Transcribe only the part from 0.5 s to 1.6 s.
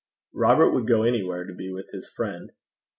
would go anywhere to